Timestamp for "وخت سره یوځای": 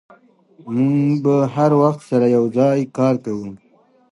1.81-2.79